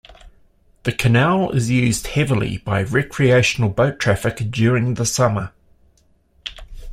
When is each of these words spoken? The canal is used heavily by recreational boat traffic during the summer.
The 0.81 0.93
canal 0.93 1.51
is 1.51 1.69
used 1.69 2.07
heavily 2.07 2.57
by 2.57 2.81
recreational 2.81 3.69
boat 3.69 3.99
traffic 3.99 4.37
during 4.49 4.95
the 4.95 5.05
summer. 5.05 5.51